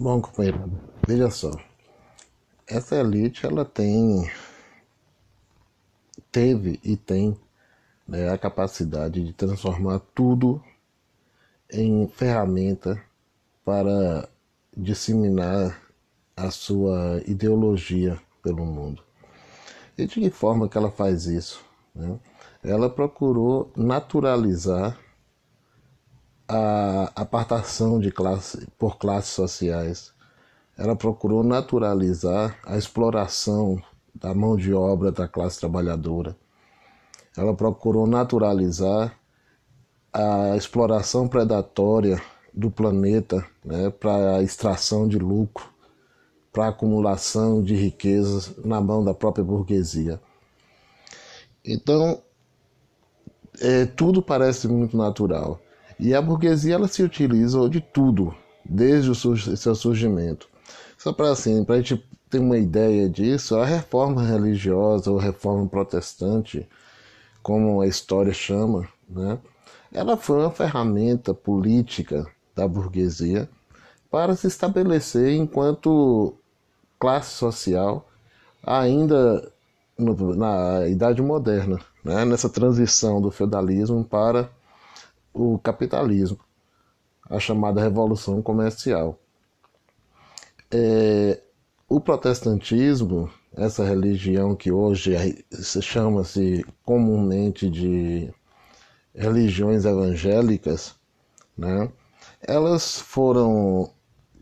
Bom, 0.00 0.20
companheiro, 0.20 0.70
veja 1.08 1.28
só. 1.28 1.50
Essa 2.68 2.94
elite, 2.94 3.44
ela 3.44 3.64
tem, 3.64 4.30
teve 6.30 6.78
e 6.84 6.96
tem 6.96 7.36
né, 8.06 8.30
a 8.30 8.38
capacidade 8.38 9.24
de 9.24 9.32
transformar 9.32 9.98
tudo 10.14 10.62
em 11.68 12.06
ferramenta 12.06 13.02
para 13.64 14.28
disseminar 14.76 15.76
a 16.36 16.48
sua 16.52 17.20
ideologia 17.26 18.20
pelo 18.40 18.64
mundo. 18.64 19.02
E 19.98 20.06
de 20.06 20.20
que 20.20 20.30
forma 20.30 20.68
que 20.68 20.78
ela 20.78 20.92
faz 20.92 21.26
isso? 21.26 21.60
Né? 21.92 22.20
Ela 22.62 22.88
procurou 22.88 23.72
naturalizar 23.74 24.96
a 26.48 27.12
apartação 27.14 28.00
de 28.00 28.10
classe, 28.10 28.66
por 28.78 28.96
classes 28.96 29.32
sociais. 29.32 30.12
Ela 30.76 30.96
procurou 30.96 31.44
naturalizar 31.44 32.58
a 32.64 32.78
exploração 32.78 33.82
da 34.14 34.34
mão 34.34 34.56
de 34.56 34.72
obra 34.72 35.12
da 35.12 35.28
classe 35.28 35.60
trabalhadora. 35.60 36.34
Ela 37.36 37.54
procurou 37.54 38.06
naturalizar 38.06 39.14
a 40.12 40.56
exploração 40.56 41.28
predatória 41.28 42.20
do 42.54 42.70
planeta 42.70 43.46
né, 43.64 43.90
para 43.90 44.36
a 44.36 44.42
extração 44.42 45.06
de 45.06 45.18
lucro, 45.18 45.68
para 46.52 46.66
a 46.66 46.68
acumulação 46.70 47.62
de 47.62 47.74
riquezas 47.74 48.56
na 48.64 48.80
mão 48.80 49.04
da 49.04 49.12
própria 49.14 49.44
burguesia. 49.44 50.20
Então, 51.64 52.22
é, 53.60 53.84
tudo 53.84 54.22
parece 54.22 54.66
muito 54.66 54.96
natural. 54.96 55.60
E 55.98 56.14
a 56.14 56.22
burguesia 56.22 56.74
ela 56.74 56.88
se 56.88 57.02
utiliza 57.02 57.68
de 57.68 57.80
tudo, 57.80 58.34
desde 58.64 59.10
o 59.10 59.14
seu 59.14 59.74
surgimento. 59.74 60.48
Só 60.96 61.12
para 61.12 61.30
assim, 61.30 61.64
para 61.64 61.76
a 61.76 61.78
gente 61.80 62.04
ter 62.30 62.38
uma 62.38 62.58
ideia 62.58 63.08
disso, 63.08 63.56
a 63.56 63.64
reforma 63.64 64.22
religiosa 64.22 65.10
ou 65.10 65.16
reforma 65.16 65.66
protestante, 65.66 66.68
como 67.42 67.80
a 67.80 67.86
história 67.86 68.32
chama, 68.32 68.86
né, 69.08 69.38
ela 69.92 70.16
foi 70.16 70.40
uma 70.40 70.50
ferramenta 70.50 71.32
política 71.32 72.26
da 72.54 72.68
burguesia 72.68 73.48
para 74.10 74.36
se 74.36 74.46
estabelecer 74.46 75.32
enquanto 75.34 76.34
classe 76.98 77.30
social 77.30 78.06
ainda 78.62 79.50
no, 79.96 80.34
na 80.34 80.86
Idade 80.86 81.22
Moderna, 81.22 81.80
né, 82.04 82.24
nessa 82.24 82.48
transição 82.48 83.20
do 83.20 83.30
feudalismo 83.30 84.04
para 84.04 84.50
o 85.38 85.58
capitalismo, 85.58 86.38
a 87.28 87.38
chamada 87.38 87.80
Revolução 87.80 88.42
Comercial. 88.42 89.18
É, 90.70 91.40
o 91.88 92.00
protestantismo, 92.00 93.30
essa 93.54 93.84
religião 93.84 94.54
que 94.54 94.70
hoje 94.70 95.14
chama-se 95.80 96.64
comumente 96.84 97.70
de 97.70 98.32
religiões 99.14 99.84
evangélicas, 99.84 100.94
né, 101.56 101.90
elas 102.40 103.00
foram 103.00 103.90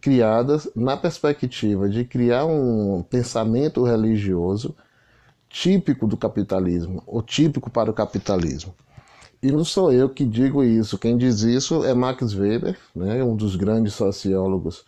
criadas 0.00 0.68
na 0.74 0.96
perspectiva 0.96 1.88
de 1.88 2.04
criar 2.04 2.44
um 2.46 3.02
pensamento 3.02 3.84
religioso 3.84 4.74
típico 5.48 6.06
do 6.06 6.16
capitalismo, 6.16 7.02
ou 7.06 7.22
típico 7.22 7.68
para 7.70 7.90
o 7.90 7.94
capitalismo. 7.94 8.74
E 9.42 9.50
não 9.50 9.64
sou 9.64 9.90
eu 9.90 10.08
que 10.08 10.24
digo 10.24 10.62
isso, 10.62 10.98
quem 10.98 11.16
diz 11.16 11.40
isso 11.40 11.82
é 11.84 11.94
Max 11.94 12.34
Weber, 12.34 12.76
né, 12.94 13.24
um 13.24 13.34
dos 13.34 13.56
grandes 13.56 13.94
sociólogos 13.94 14.84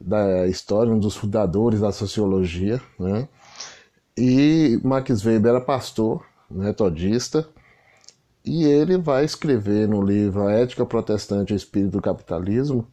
da 0.00 0.46
história, 0.46 0.90
um 0.90 0.98
dos 0.98 1.16
fundadores 1.16 1.80
da 1.80 1.92
sociologia. 1.92 2.80
Né, 2.98 3.28
e 4.16 4.80
Max 4.82 5.22
Weber 5.24 5.50
era 5.50 5.60
pastor, 5.60 6.24
metodista, 6.50 7.46
e 8.44 8.64
ele 8.64 8.96
vai 8.96 9.24
escrever 9.24 9.86
no 9.86 10.02
livro 10.02 10.46
A 10.46 10.52
Ética 10.52 10.86
Protestante 10.86 11.52
e 11.52 11.54
o 11.54 11.56
Espírito 11.56 11.92
do 11.92 12.02
Capitalismo, 12.02 12.86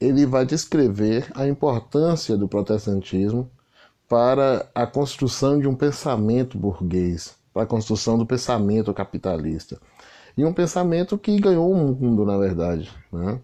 ele 0.00 0.24
vai 0.24 0.46
descrever 0.46 1.30
a 1.34 1.46
importância 1.46 2.36
do 2.36 2.48
protestantismo 2.48 3.50
para 4.08 4.66
a 4.74 4.86
construção 4.86 5.58
de 5.58 5.68
um 5.68 5.74
pensamento 5.74 6.58
burguês, 6.58 7.36
para 7.52 7.62
a 7.64 7.66
construção 7.66 8.16
do 8.16 8.26
pensamento 8.26 8.92
capitalista. 8.94 9.80
E 10.36 10.44
um 10.44 10.52
pensamento 10.52 11.18
que 11.18 11.38
ganhou 11.40 11.70
o 11.70 11.76
mundo, 11.76 12.24
na 12.24 12.38
verdade. 12.38 12.90
Né? 13.12 13.40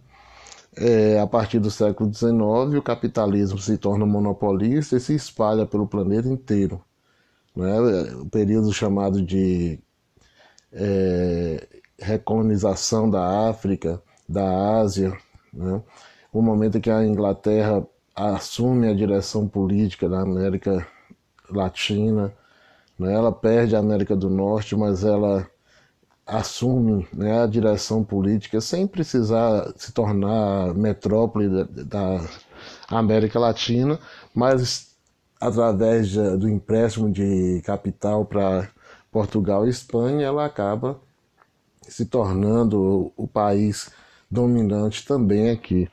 É, 0.77 1.19
a 1.21 1.27
partir 1.27 1.59
do 1.59 1.71
século 1.71 2.13
XIX, 2.13 2.79
o 2.79 2.83
capitalismo 2.83 3.59
se 3.59 3.77
torna 3.79 4.07
monopolista 4.07 4.97
e 4.97 5.01
se 5.01 5.15
espalha 5.15 5.67
pelo 5.67 5.87
planeta 5.87 6.29
inteiro. 6.29 6.81
Né? 7.55 7.79
O 8.21 8.27
período 8.27 8.73
chamado 8.73 9.23
de 9.23 9.79
é, 10.73 11.67
recolonização 11.99 13.09
da 13.09 13.49
África, 13.49 14.03
da 14.29 14.79
Ásia, 14.79 15.17
né? 15.53 15.83
o 16.33 16.43
momento 16.43 16.79
em 16.79 16.81
que 16.81 16.91
a 16.91 17.05
Inglaterra 17.05 17.87
assume 18.15 18.89
a 18.89 18.95
direção 18.95 19.49
política 19.49 20.09
da 20.09 20.21
América 20.21 20.87
Latina, 21.51 22.33
né? 22.99 23.13
ela 23.13 23.33
perde 23.33 23.77
a 23.77 23.79
América 23.79 24.17
do 24.17 24.29
Norte, 24.31 24.77
mas 24.77 25.05
ela 25.05 25.49
assume 26.27 27.07
né, 27.13 27.43
a 27.43 27.47
direção 27.47 28.03
política 28.03 28.61
sem 28.61 28.87
precisar 28.87 29.73
se 29.77 29.93
tornar 29.93 30.75
metrópole 30.75 31.65
da, 31.65 32.21
América 32.89 33.39
Latina, 33.39 33.99
mas 34.35 34.97
através 35.41 36.15
do 36.15 36.49
empréstimo 36.49 37.11
de 37.11 37.63
capital 37.65 38.25
para 38.25 38.69
Portugal 39.11 39.67
e 39.67 39.71
Espanha, 39.71 40.27
ela 40.27 40.45
acaba 40.45 41.01
se 41.83 42.07
tornando 42.07 43.13
o 43.17 43.29
país 43.29 43.91
dominante 44.31 45.07
também 45.07 45.51
aqui. 45.51 45.89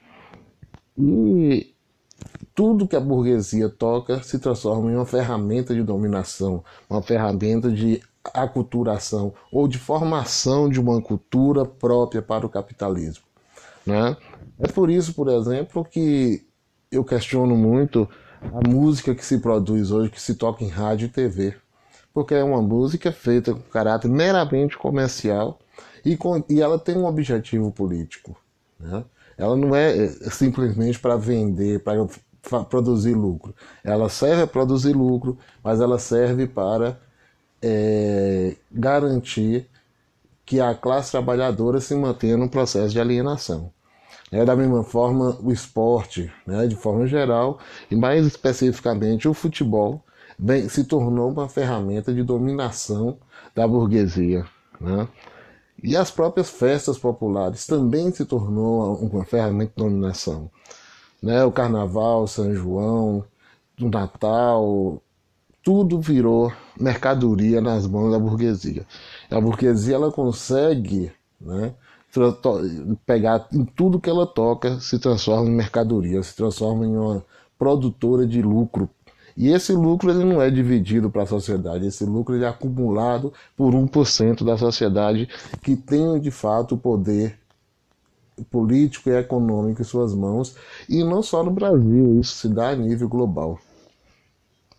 E 0.98 1.73
tudo 2.56 2.88
que 2.88 2.96
a 2.96 3.00
burguesia 3.00 3.70
toca 3.70 4.22
se 4.22 4.38
transforma 4.40 4.92
em 4.92 4.96
uma 4.96 5.06
ferramenta 5.06 5.74
de 5.74 5.82
dominação, 5.82 6.64
uma 6.90 7.02
ferramenta 7.02 7.72
de 7.72 8.02
aculturação 8.34 9.34
ou 9.52 9.68
de 9.68 9.78
formação 9.78 10.70
de 10.70 10.80
uma 10.80 11.02
cultura 11.02 11.66
própria 11.66 12.22
para 12.22 12.46
o 12.46 12.50
capitalismo. 12.50 13.24
Né? 13.86 14.16
É 14.60 14.68
por 14.68 14.90
isso, 14.90 15.14
por 15.14 15.28
exemplo, 15.30 15.84
que 15.84 16.46
eu 16.92 17.04
questiono 17.04 17.56
muito 17.56 18.08
a 18.42 18.68
música 18.68 19.16
que 19.16 19.26
se 19.26 19.40
produz 19.40 19.92
hoje, 19.92 20.12
que 20.12 20.22
se 20.22 20.36
toca 20.36 20.64
em 20.64 20.70
rádio 20.70 21.06
e 21.06 21.10
TV, 21.10 21.56
porque 22.14 22.36
é 22.36 22.44
uma 22.44 22.62
música 22.62 23.12
feita 23.12 23.54
com 23.54 23.62
caráter 23.62 24.10
meramente 24.10 24.78
comercial 24.78 25.60
e, 26.06 26.16
com, 26.16 26.44
e 26.48 26.62
ela 26.62 26.78
tem 26.78 26.96
um 26.96 27.06
objetivo 27.06 27.72
político. 27.72 28.38
Né? 28.80 29.04
Ela 29.38 29.56
não 29.56 29.76
é, 29.76 30.06
é 30.06 30.08
simplesmente 30.30 31.00
para 31.00 31.16
vender, 31.18 31.82
para 31.84 32.64
produzir 32.66 33.14
lucro. 33.14 33.54
Ela 33.84 34.10
serve 34.10 34.44
a 34.44 34.48
produzir 34.48 34.94
lucro, 34.94 35.38
mas 35.64 35.82
ela 35.82 35.98
serve 35.98 36.48
para 36.48 37.00
é, 37.62 38.56
garantir 38.72 39.68
que 40.46 40.60
a 40.60 40.76
classe 40.76 41.12
trabalhadora 41.12 41.80
se 41.80 41.96
mantenha 41.96 42.38
no 42.38 42.50
processo 42.50 42.90
de 42.90 43.00
alienação. 43.00 43.72
É, 44.32 44.44
da 44.44 44.56
mesma 44.56 44.84
forma, 44.84 45.38
o 45.42 45.52
esporte, 45.52 46.32
né, 46.46 46.68
de 46.68 46.76
forma 46.76 47.06
geral, 47.06 47.60
e 47.90 47.96
mais 47.96 48.26
especificamente 48.26 49.28
o 49.28 49.34
futebol, 49.34 50.04
bem, 50.38 50.68
se 50.68 50.84
tornou 50.84 51.32
uma 51.32 51.48
ferramenta 51.48 52.14
de 52.14 52.24
dominação 52.24 53.18
da 53.56 53.68
burguesia. 53.68 54.46
Né? 54.82 55.08
E 55.84 55.98
as 55.98 56.10
próprias 56.10 56.50
festas 56.50 56.98
populares 56.98 57.68
também 57.68 58.10
se 58.12 58.24
tornou 58.24 58.96
uma 58.96 59.26
ferramenta 59.26 59.74
de 59.76 59.84
dominação. 59.84 60.50
Né? 61.22 61.44
O 61.44 61.52
Carnaval, 61.52 62.26
São 62.26 62.56
João, 62.56 63.26
o 63.80 63.90
Natal, 63.90 65.02
tudo 65.62 66.00
virou 66.00 66.54
mercadoria 66.80 67.60
nas 67.60 67.86
mãos 67.86 68.12
da 68.12 68.20
burguesia. 68.20 68.86
A 69.30 69.42
burguesia 69.42 69.96
ela 69.96 70.12
consegue 70.12 71.12
né, 71.40 71.74
pegar 73.06 73.48
em 73.52 73.66
tudo 73.66 74.00
que 74.00 74.10
ela 74.10 74.26
toca, 74.26 74.80
se 74.80 74.98
transforma 75.00 75.50
em 75.50 75.56
mercadoria, 75.56 76.24
se 76.24 76.36
transforma 76.36 76.86
em 76.86 76.96
uma 76.96 77.26
produtora 77.58 78.26
de 78.26 78.42
lucro. 78.42 78.90
E 79.36 79.50
esse 79.50 79.74
lucro 79.74 80.12
ele 80.12 80.24
não 80.24 80.42
é 80.42 80.50
dividido 80.50 81.10
para 81.10 81.24
a 81.24 81.28
sociedade, 81.28 81.88
esse 81.88 82.06
lucro 82.06 82.36
ele 82.36 82.46
é 82.46 82.48
acumulado 82.48 83.34
por 83.58 83.74
1% 83.74 84.44
da 84.44 84.58
sociedade 84.58 85.28
que 85.62 85.76
tem 85.76 86.20
de 86.20 86.30
fato 86.30 86.76
o 86.76 86.78
poder 86.78 87.40
político 88.50 89.10
e 89.10 89.18
econômico 89.18 89.82
em 89.82 89.86
suas 89.86 90.14
mãos, 90.14 90.56
e 90.90 91.04
não 91.04 91.22
só 91.22 91.44
no 91.44 91.52
Brasil, 91.52 92.20
isso 92.20 92.36
se 92.36 92.48
dá 92.48 92.70
a 92.70 92.76
nível 92.76 93.08
global. 93.08 93.60